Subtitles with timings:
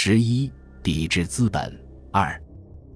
[0.00, 0.48] 十一，
[0.80, 1.76] 抵制资本。
[2.12, 2.40] 二，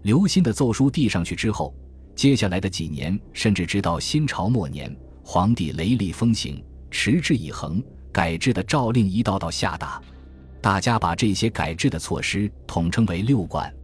[0.03, 1.75] 刘歆的奏书递上去之后，
[2.15, 10.01] 接下来的几年，甚至直到新朝末年，皇帝雷厉风行，持之以恒，改制的诏令一道道下达。
[10.61, 13.75] 大家把这些改制的措施统称为“六管”。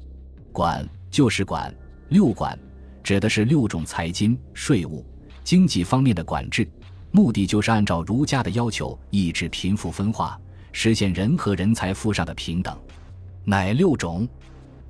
[0.54, 1.74] 管就是管，
[2.10, 2.56] 六管
[3.02, 5.04] 指的是六种财经、税务、
[5.42, 6.64] 经济方面的管制，
[7.10, 10.40] 目的就是按照儒家的要求，抑制贫富分化，
[10.70, 12.78] 实现人和人财富上的平等。
[13.48, 14.28] 乃六种？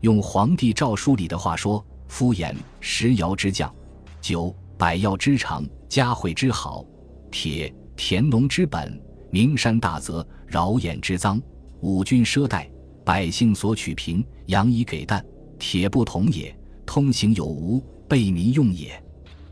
[0.01, 3.73] 用皇帝诏书里的话说：敷衍石窑之匠，
[4.21, 6.85] 九百药之长，嘉惠之好，
[7.31, 11.41] 铁田农之本，名山大泽，饶眼之赃，
[11.83, 12.69] 五军赊贷，
[13.05, 15.25] 百姓所取平，养以给旦。
[15.57, 16.53] 铁不同也，
[16.85, 19.01] 通行有无，备民用也。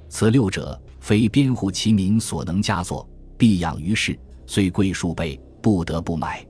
[0.09, 6.45] 此六者，非编户其民所能加作，必养于世，虽贵数倍，不得不买。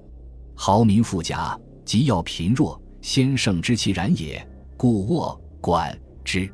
[0.54, 4.46] 豪民富甲，即要贫弱，先胜之其然也。
[4.76, 6.52] 故握管之，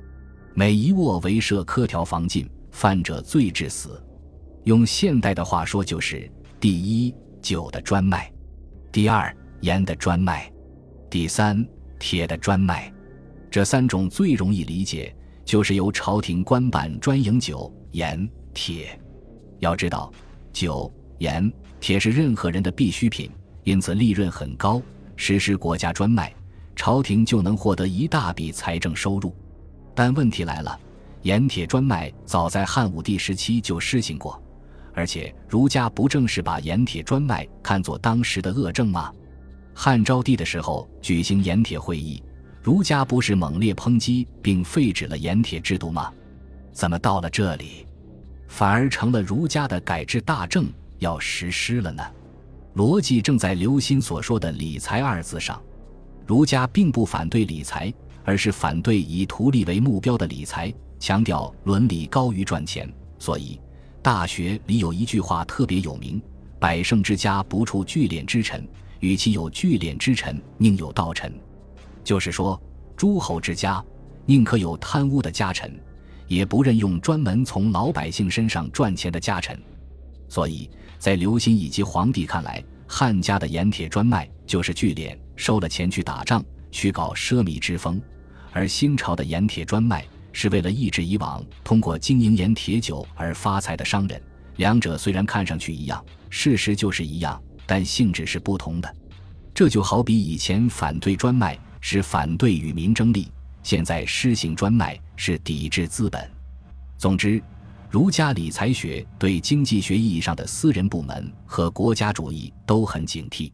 [0.55, 4.00] 每一握为设苛条防禁，犯者罪致死。
[4.62, 6.30] 用现代的话说，就是
[6.61, 8.33] 第一酒的专卖，
[8.92, 10.48] 第二盐的专卖，
[11.11, 11.67] 第三。
[11.98, 12.92] 铁的专卖，
[13.48, 19.00] 这三种最容易理解，就是由朝廷官办专营酒、盐、铁。
[19.61, 20.12] 要知道，
[20.52, 23.30] 酒、盐、铁是任何人的必需品，
[23.62, 24.83] 因此利润很高。
[25.16, 26.34] 实施国家专卖，
[26.74, 29.34] 朝廷就能获得一大笔财政收入。
[29.94, 30.78] 但问题来了，
[31.22, 34.42] 盐铁专卖早在汉武帝时期就施行过，
[34.94, 39.12] 而且儒家不正是把盐铁专卖看作当时的恶政吗？
[39.74, 42.22] 汉昭帝的时候举行盐铁会议，
[42.62, 46.12] 儒家不是猛烈抨击并废止了盐铁制度吗？
[46.72, 47.86] 怎么到了这里，
[48.48, 50.66] 反而成了儒家的改制大政
[50.98, 52.02] 要实施了呢？
[52.74, 55.60] 逻辑正在刘歆所说的“理财”二字上。
[56.26, 57.92] 儒家并不反对理财，
[58.24, 62.90] 而是反对以图利为目标的理财，强调伦理高于赚钱。
[63.18, 63.56] 所以，
[64.00, 66.22] 《大学》里有一句话特别有名
[66.58, 68.66] ：“百胜之家不处聚敛之臣。”
[69.00, 71.34] 与其有聚敛之臣，宁有盗臣。
[72.05, 72.61] 就是说，
[72.96, 73.84] 诸侯之家
[74.27, 75.77] 宁可有贪污的家臣，
[76.28, 79.61] 也不任用专门从老百姓身上赚钱的家臣。
[80.32, 88.00] 所以在刘歆以及皇帝看来，汉家的盐铁专卖就是聚敛，收了钱去打仗，去搞奢靡之风；
[88.50, 94.18] 而新朝的盐铁专卖是为了抑制以往通过经营盐铁酒而发财的商人。
[94.56, 97.38] 两者虽然看上去一样，事实就是一样。
[97.66, 98.96] 但性质是不同的，
[99.52, 103.28] 这就好比以前反对专卖是反对与民争利，
[103.62, 106.26] 现在施行专卖是抵制资本。
[106.96, 107.42] 总之，
[107.92, 113.53] 儒家理财学对经济学意义上的私人部门和国家主义都很警惕。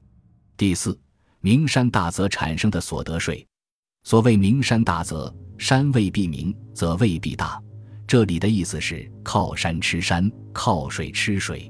[0.56, 0.96] 第四，
[1.40, 3.44] 名山大泽产生的所得税。
[4.04, 7.60] 所谓名山大泽，山未必名，则未必大。
[8.06, 11.68] 这里的意思是靠山吃山，靠水吃水，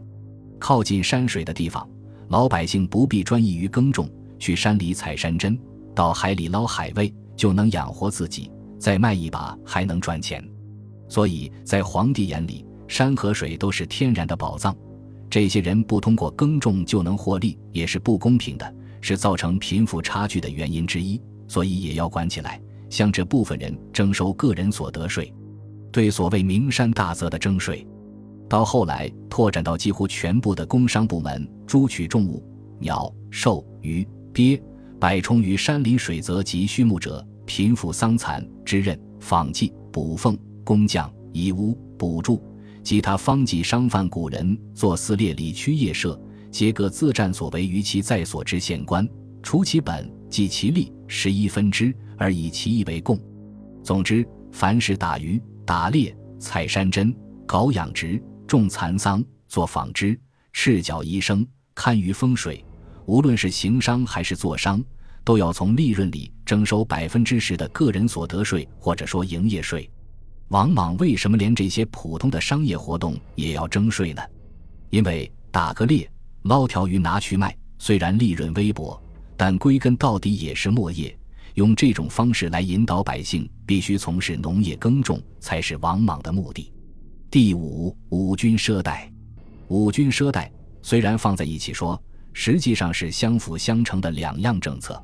[0.58, 1.88] 靠近山水的地方。
[2.28, 4.06] 老百姓不必专一于耕种，
[4.38, 5.58] 去山里采山珍，
[5.94, 10.46] 到海里捞海味，就能养活自己，再卖一把还能赚钱。
[11.08, 14.76] 所以在皇帝眼里，山和水都是天然的宝藏。
[15.30, 21.20] 这些人不通过耕种就能获利，也是不公平的，是造成贫富差距的原因之一。
[21.46, 22.60] 所以也要管起来，
[22.90, 25.32] 向这部分人征收个人所得税，
[25.90, 27.86] 对所谓名山大泽的征税。
[28.48, 32.42] 到后来，拓展到几乎全部的工商部门，诸取重物、
[32.78, 34.62] 鸟、兽、鱼、鳖，
[34.98, 40.36] 百充于山林水泽及畜牧者，贫富桑蚕、之刃、纺绩、捕缝、
[40.68, 42.44] 工匠、遗屋、补助
[42.82, 46.20] 及他方济商贩古人，作私列里区业社，
[46.50, 49.08] 皆各自占所为于其在所之县官，
[49.42, 53.18] 除其本，计其利，十一分之，而以其义为贡。
[53.82, 58.22] 总之，凡是打鱼、打猎、采山珍、搞养殖。
[58.46, 60.20] 种蚕桑、做纺织、
[60.52, 62.62] 赤脚医生、堪舆风水，
[63.06, 64.84] 无论是行商还是做商，
[65.24, 69.90] 都要从利润里征收百分之十的个人所得税，或者说营业税。
[70.48, 74.22] 王莽为什么连这些普通的商业活动也要征税呢？
[74.88, 76.10] 因为打个猎、
[76.42, 78.98] 捞条鱼拿去卖，虽然利润微薄，
[79.36, 81.14] 但归根到底也是末业。
[81.52, 86.72] 用这种方式来引导百姓必须从事农业耕种，才是王莽的目的。
[87.30, 89.12] 第五，五军赊贷。
[89.66, 90.50] 五军赊贷
[90.80, 92.00] 虽然放在一起说，
[92.32, 95.02] 实际上是相辅相成的两样政策。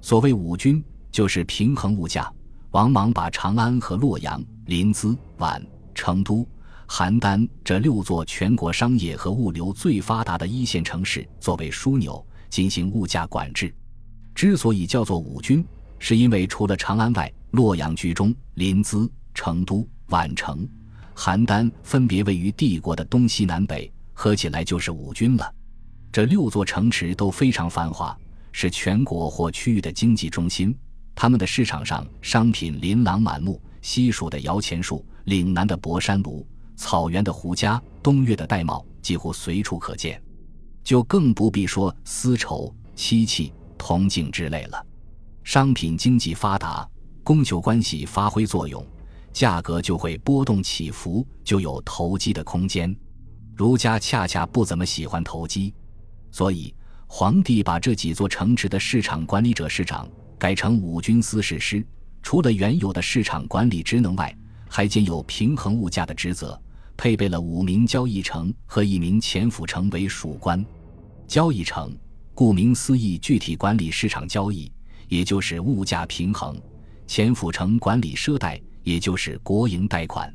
[0.00, 2.32] 所谓五军，就是平衡物价。
[2.70, 5.64] 王莽把长安和洛阳、临淄、皖、
[5.94, 6.46] 成都、
[6.88, 13.72] 邯郸这六座全国商业和物流最发达的一线城市作为枢纽，进行物价管制。
[14.34, 15.64] 之所以叫做五军，
[15.98, 20.68] 是因为除了长安外，洛阳、居中、临淄、成都、宛城、
[21.14, 25.54] 邯郸分别位于帝国的东西南北，合起来就是五军了。
[26.12, 28.16] 这六座城池都非常繁华，
[28.50, 30.76] 是全国或区域的经济中心。
[31.14, 36.44] 他们的市场上商品琳琅满目，西蜀的摇钱树、岭南的博山炉、
[36.74, 40.20] 草原的胡笳、东岳的玳瑁，几乎随处可见。
[40.82, 44.86] 就更不必说丝绸、漆器、铜镜之类了。
[45.44, 46.84] 商品经济发达，
[47.22, 48.84] 供求关系发挥作用，
[49.32, 52.92] 价格就会波动起伏，就有投机的空间。
[53.54, 55.72] 儒家恰恰不怎么喜欢投机，
[56.32, 56.74] 所以
[57.06, 60.08] 皇帝把这几座城池的市场管理者市长。
[60.38, 61.86] 改成五军司事师，
[62.26, 64.36] 除了原有的市场管理职能外，
[64.68, 66.60] 还兼有平衡物价的职责。
[66.96, 70.66] 配备了五名交易城和一名前府城为属官。
[71.28, 71.96] 交易城
[72.34, 74.68] 顾名思义，具体管理市场交易，
[75.06, 76.56] 也就是物价平衡；
[77.06, 80.34] 前府城管理赊贷，也就是国营贷款。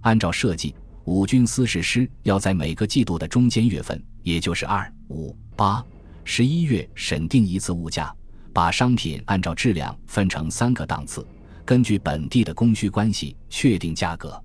[0.00, 0.74] 按照设计，
[1.04, 5.80] 五军司事师要在每个季度的中间月份，也就是二、五、八、
[6.24, 8.12] 十一月审定一次物价。
[8.52, 11.26] 把商品按照质量分成三个档次，
[11.64, 14.42] 根据本地的供需关系确定价格。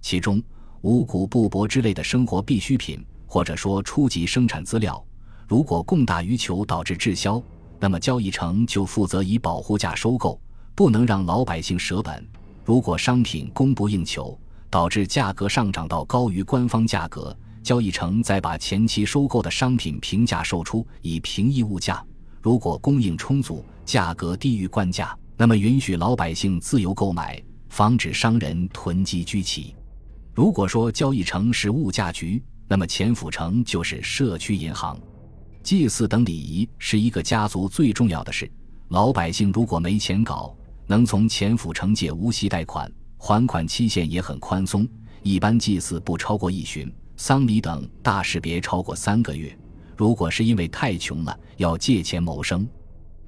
[0.00, 0.42] 其中，
[0.82, 5.04] 五谷布帛之类的生活必需品，或者说初级生产资料，
[5.46, 7.42] 如果供大于求导致滞销，
[7.78, 10.40] 那么交易城就负责以保护价收购，
[10.74, 12.26] 不能让老百姓舍本。
[12.64, 14.38] 如果商品供不应求，
[14.70, 22.02] 导致价格上涨到高于官方价格，交易城再把前期收购的商品平价售出，以平抑物价。
[22.40, 29.74] 如果供应充足，价格低于官价，那么允许老百姓自由购买，防止商人囤积居奇。
[30.32, 34.98] 如果说交易城是物价局，那么钱府城就是社区银行。
[35.62, 38.50] 祭祀等礼仪是一个家族最重要的事。
[38.88, 40.56] 老百姓如果没钱搞，
[40.86, 44.88] 能从钱府城借无息贷款，还款期限也很宽松，
[45.22, 49.54] 一般祭祀不超过一旬，丧礼等大事别超过三个月。
[50.00, 52.66] 如果是因为太穷了要借钱谋生，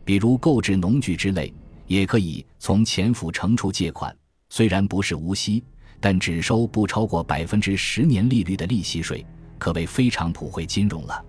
[0.07, 1.53] 比如购置农具之类，
[1.87, 4.17] 也可以从钱府城处借款。
[4.49, 5.63] 虽然不是无息，
[6.01, 9.23] 但只收不超过百分之十年利率的利息税，
[9.59, 11.23] 可谓非常普惠金融了。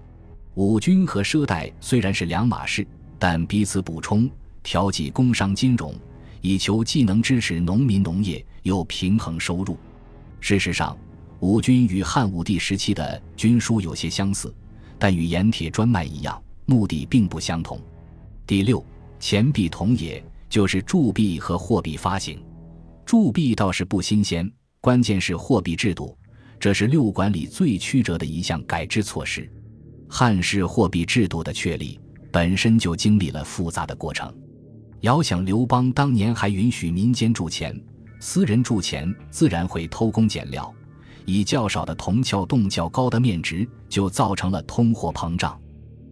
[0.53, 2.87] 五军和赊贷虽然是两码事，
[3.19, 4.31] 但彼此补充，
[4.63, 5.93] 调剂工商金融，
[6.39, 9.77] 以求既能支持农民农业，又平衡收入。
[10.39, 10.97] 事实上，
[11.41, 14.55] 五军与汉武帝时期的军书有些相似。
[15.03, 17.77] 但与盐铁专卖一样，目的并不相同。
[18.47, 18.81] 第六，
[19.19, 22.41] 钱币铜也，就是铸币和货币发行。
[23.05, 26.17] 铸币倒是不新鲜，关键是货币制度，
[26.57, 29.51] 这是六管里最曲折的一项改制措施。
[30.07, 31.99] 汉式货币制度的确立，
[32.31, 34.33] 本身就经历了复杂的过程。
[35.01, 37.77] 遥想刘邦当年还允许民间铸钱，
[38.21, 40.73] 私人铸钱自然会偷工减料。
[41.25, 45.59] 以较少的铜撬动较高的面值，就造成了通货膨胀。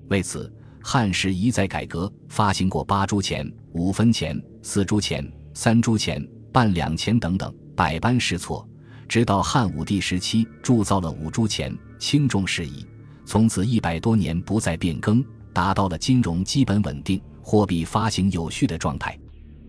[0.10, 8.68] 为此，汉时一再改革，发行过八铢钱、五分钱、四铢钱、三铢钱、半两钱等等，百般试错，
[9.08, 12.86] 直到汉武帝时期铸造了五铢钱，轻重适宜，
[13.26, 15.24] 从此一百多年不再变更，
[15.54, 19.18] 达到了金融基本稳定、货币发行有序的状态。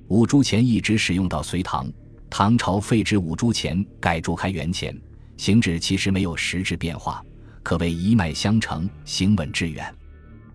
[0.09, 1.91] 五铢钱一直使用到隋唐，
[2.29, 4.96] 唐朝废止五铢钱，改铸开元钱。
[5.43, 7.20] 形制其实没有实质变化，
[7.65, 9.93] 可谓一脉相承，行稳致远。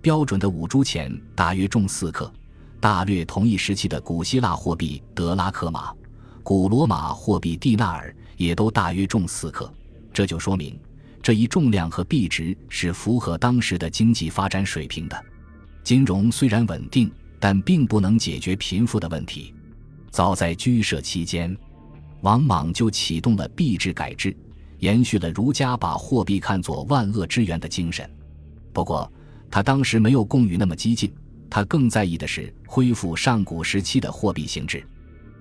[0.01, 2.31] 标准的五铢钱大约重四克，
[2.79, 5.93] 大略同一时期的古希腊货币德拉克马、
[6.41, 9.69] 古罗马货币蒂纳尔也都大约重四克。
[10.13, 10.79] 这就说明
[11.21, 15.25] 这一重量和币值是符合当时的经济发展水平的。
[15.83, 19.53] 金融虽然稳定，但并不能解决贫富的问题。
[20.11, 21.53] 早在居舍期间，
[22.21, 24.33] 王莽就启动了币制改制。
[24.79, 28.09] 延续了儒家把货币看作万恶之源的精神，
[28.71, 29.11] 不过
[29.49, 31.11] 他当时没有贡于那么激进，
[31.49, 34.85] 他更在意的是恢复上古时期的货币形制。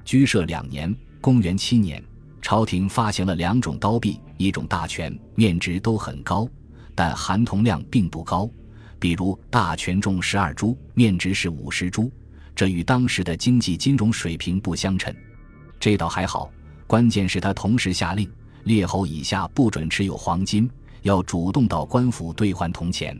[0.05, 2.02] 居舍两年（公元七年），
[2.40, 6.49] 朝廷发行了两种刀币，一种大权，面值都很高，
[6.95, 8.49] 但含铜量并不高。
[8.99, 12.11] 比如大权重十二铢，面值是五十铢，
[12.55, 15.14] 这与当时的经济金融水平不相称。
[15.78, 16.50] 这倒还好，
[16.87, 18.31] 关键是他同时下令。
[18.67, 20.69] 列侯以下不准持有黄金，
[21.03, 23.17] 要主动到官府兑换铜钱。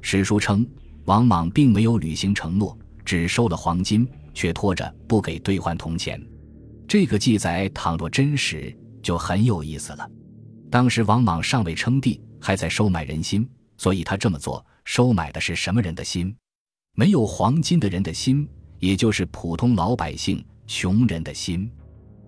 [0.00, 0.64] 史书称，
[1.06, 6.24] 王莽并没有履行承诺，只收了黄金，却拖着不给兑换铜钱。
[6.86, 10.08] 这个记载倘若真实，就很有意思了。
[10.70, 13.44] 当时王莽尚未称帝，还在收买人心，
[13.76, 16.32] 所以他这么做，收买的是什么人的心？
[16.94, 21.68] 没有黄金的人的心，也就是普通老百姓、穷人的心。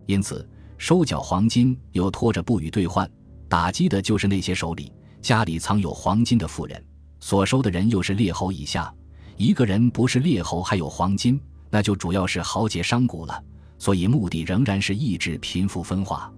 [0.07, 0.45] 因此，
[0.79, 3.11] 收缴黄金又拖着不予兑换，
[3.49, 6.83] 打击的就是那些手里家里藏有黄金的富人。
[7.21, 8.95] 所收的人又是列侯以下，
[9.37, 13.45] 一个人不是列侯还有黄金，那就主要是豪杰商贾了。
[13.77, 16.33] 所以，目的仍然是抑制贫富分化。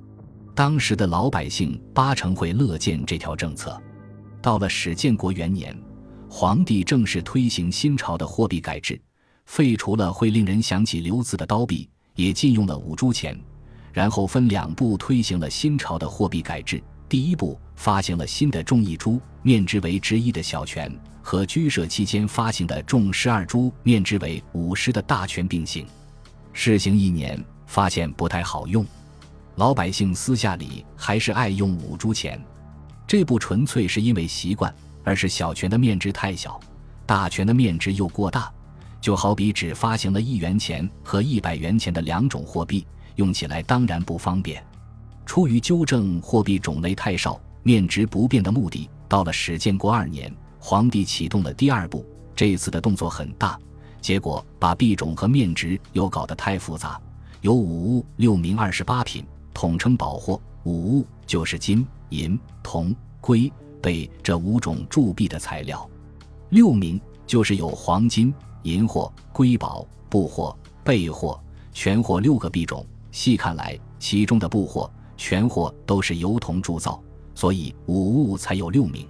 [0.55, 3.81] 当时的老百姓八成会乐见这条政策。
[4.43, 5.79] 到了始建国元年，
[6.29, 9.01] 皇帝正式推行新朝的货币改制，
[9.47, 13.39] 废除了会令人想起刘字的刀币，也禁用了五铢钱。
[13.93, 16.83] 然后分两步推行了新朝的货币改制。
[17.09, 20.93] 第一步发行了新的重一铢、面值为直一的小权，
[21.23, 25.85] 和居舍期间发行的重十二铢、面值为五十的大权并行。
[26.53, 28.87] 试行一年，发现不太好用。
[29.57, 32.41] 老百姓私下里还是爱用五铢钱，
[33.07, 36.59] 这不纯粹是因为习惯，而是小权的面值太小，
[37.05, 38.51] 大权的面值又过大。
[39.01, 42.87] 就好比只发行了一元钱和一百元钱的两种货币，
[43.21, 44.65] 用起来当然不方便。
[45.27, 52.05] 出于纠正货币种类太少、面值不变的目的，到了始建国二年，皇帝启动了第二步。
[52.35, 53.59] 这次的动作很大，
[54.01, 56.99] 结果把币种和面值又搞得太复杂，
[57.43, 59.23] 有五物六名二十八品。
[59.53, 65.79] 统称宝货，五物就是金、银、铜、硅、贝这五种铸币的材料；
[66.49, 71.39] 六名就是有黄金、银货、瑰宝、布货、贝货、
[71.75, 72.87] 全货六个币种。
[73.11, 77.03] 细看来，其中的布货、全货都是由铜铸造，
[77.35, 79.07] 所以五物才有六名。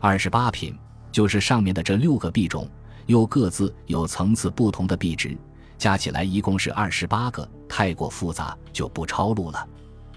[0.00, 0.76] 二十八品
[1.10, 2.68] 就是上面的这六个币种，
[3.06, 5.36] 又各自有层次不同的币值。
[5.78, 9.68] 加起来一共是二十八个，太过复杂就不抄录了。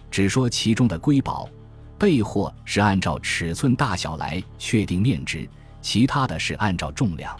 [0.09, 1.49] 只说其中的瑰宝、
[1.97, 5.47] 备货是按照尺寸大小来确定面值，
[5.81, 7.35] 其他的是按照重量。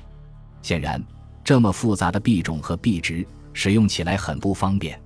[0.62, 1.02] 显然，
[1.44, 5.00] 这么复杂的币种和币值使用起来很不方便。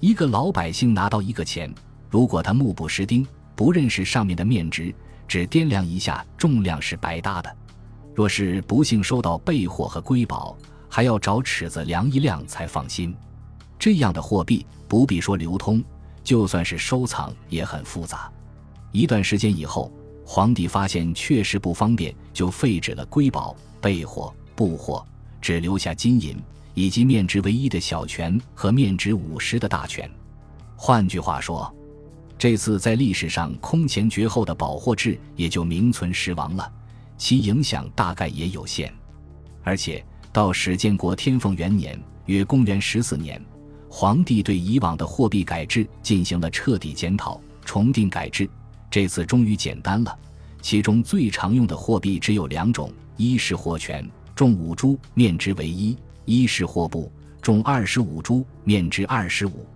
[0.00, 1.72] 一个老百姓拿到一个钱，
[2.08, 3.26] 如果他目不识丁，
[3.56, 4.94] 不认识上面的面值，
[5.26, 7.56] 只掂量一下重量是白搭的。
[8.14, 10.56] 若是不幸收到备货和瑰宝，
[10.88, 13.12] 还要找尺子量一量才放心，
[13.76, 15.82] 这样的货币不必说流通，
[16.22, 18.30] 就算是收藏也很复杂。
[18.92, 19.92] 一段时间以后，
[20.24, 25.04] 皇帝发现确实不方便，就废止了瑰宝、备货、布货，
[25.40, 26.36] 只留下金银
[26.78, 30.08] 以及面值唯一的小权和面值五十的大权。
[30.76, 31.74] 换句话说，
[32.38, 36.70] 这次在历史上空前绝后的保货制也就名存实亡了，
[37.16, 38.92] 其影响大概也有限，
[39.64, 40.04] 而且。
[40.30, 43.42] 到始建国天凤元年，约公元十四年，
[43.88, 48.48] 皇帝对以往的货币改制进行了彻底检讨，重定改制。
[48.88, 50.16] 这次终于简单了，
[50.60, 55.96] 其中最常用的货币只有两种：一是货权，重五铢，面值为一；
[56.28, 59.66] 一是货布，重二十五铢，面值二十五。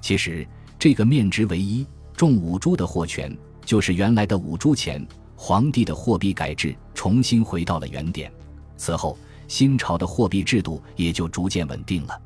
[0.00, 0.46] 其实，
[0.78, 5.06] 这个面值为一、重五铢的货权，就是原来的五铢钱。
[5.36, 8.32] 皇帝的货币改制重新回到了原点。
[8.76, 9.16] 此后。
[9.48, 12.16] 新朝的货币制度也就逐渐稳定了。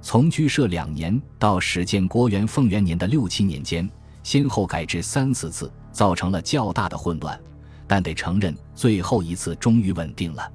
[0.00, 3.86] 从居舍两年到始建国元凤元年的六七年间，
[4.22, 7.38] 先后改制三四次，造成了较大的混乱。
[7.86, 10.50] 但得承认，最后一次终于稳定了。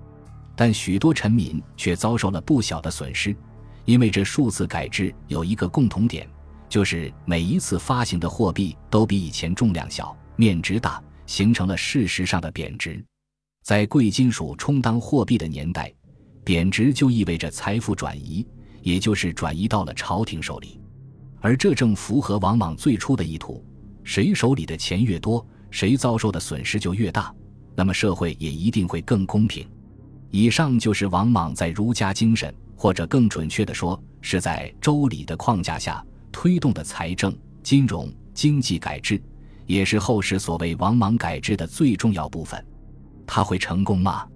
[0.58, 3.34] 但许多臣民却遭受了不小的损失，
[3.86, 6.28] 因为这数次改制有一个共同点，
[6.68, 13.02] 就是每一次发行的货币都比以前重量小、面值大，形成了事实上的贬值。
[13.64, 15.94] 在贵金属充当货币的年代。
[16.44, 18.48] 贬值就意味着财富转移，
[18.82, 20.80] 也就是转移到了朝廷手里，
[21.42, 23.62] 而这正符合王莽最初的意图：
[24.06, 27.36] 谁手里的钱越多，谁遭受的损失就越大，
[27.76, 29.68] 那么社会也一定会更公平。
[30.30, 39.22] 以上就是王莽在儒家精神，或者更准确的说，是在周礼的框架下推动的财政、金融、经济改制，
[39.66, 42.64] 也是后世所谓王莽改制的最重要部分。
[43.26, 44.28] 他会成功吗？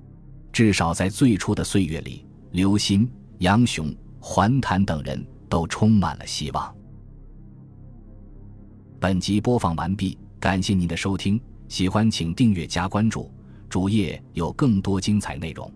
[0.51, 3.07] 至少在最初的岁月里，刘歆、
[3.39, 6.75] 杨雄、桓谭等人都充满了希望。
[8.99, 13.31] 本集播放完毕，感谢您的收听，喜欢请订阅加关注，
[13.69, 15.71] 主页有更多精彩内容。